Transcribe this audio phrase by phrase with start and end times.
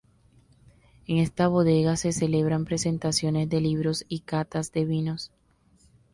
[1.05, 5.31] En esta bodega se celebran presentaciones de libros y catas de vinos.